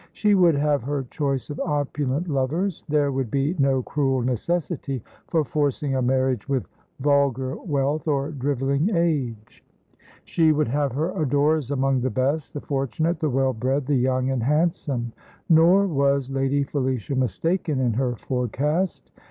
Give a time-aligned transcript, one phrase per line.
[0.13, 2.83] She would have her choice of opulent lovers.
[2.89, 6.67] There would be no cruel necessity for forcing a marriage with
[7.01, 9.63] vulgar wealth or drivelling age.
[10.25, 14.31] She would have her adorers among the best, the fortunate, the well bred, the young
[14.31, 15.13] and handsome.
[15.47, 19.11] Nor was Lady Felicia mistaken in her forecast.